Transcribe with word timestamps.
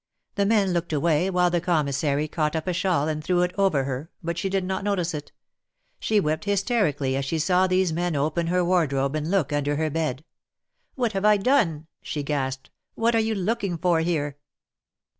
The 0.33 0.47
men 0.47 0.73
looked 0.73 0.93
away, 0.93 1.29
while 1.29 1.51
the 1.51 1.61
Commissary 1.61 2.27
caught 2.27 2.55
up 2.55 2.65
a 2.65 2.73
shawl 2.73 3.07
and 3.07 3.23
threw 3.23 3.43
it 3.43 3.53
over 3.55 3.83
her, 3.83 4.09
but 4.23 4.35
she 4.35 4.49
did 4.49 4.63
not 4.63 4.83
notice 4.83 5.13
it. 5.13 5.31
She 5.99 6.19
wept 6.19 6.45
hysterically 6.45 7.15
as 7.15 7.23
she 7.23 7.37
saw 7.37 7.67
these 7.67 7.93
men 7.93 8.15
open 8.15 8.47
her 8.47 8.65
wardrobe 8.65 9.15
and 9.15 9.29
look 9.29 9.53
under 9.53 9.75
her 9.75 9.91
bed. 9.91 10.23
"What 10.95 11.11
have 11.13 11.23
I 11.23 11.37
done 11.37 11.85
she 12.01 12.23
gasped. 12.23 12.71
"What 12.95 13.13
are 13.13 13.19
you 13.19 13.35
looking 13.35 13.77
for 13.77 13.99
here?" 13.99 14.37